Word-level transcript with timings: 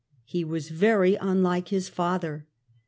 He 0.23 0.43
was 0.43 0.69
very 0.69 1.13
unlike 1.13 1.67
his 1.67 1.87
father. 1.87 2.47